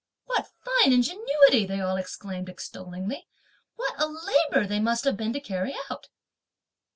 [0.25, 3.27] "What fine ingenuity!" they all exclaimed extollingly;
[3.75, 6.07] "what a labour they must have been to carry out!"